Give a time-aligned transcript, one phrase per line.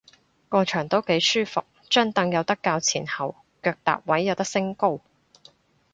[0.49, 4.99] 個場都幾舒服，張櫈有得較前後，腳踏位有得升高